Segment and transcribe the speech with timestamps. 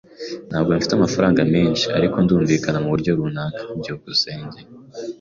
[0.49, 3.61] Ntabwo mfite amafaranga menshi, ariko ndumvikana muburyo runaka.
[3.79, 4.59] byukusenge